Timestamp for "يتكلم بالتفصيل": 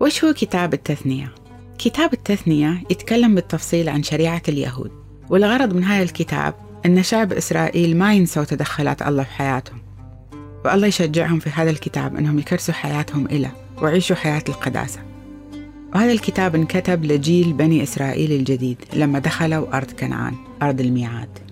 2.90-3.88